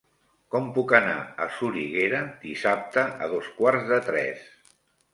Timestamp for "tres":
4.13-4.47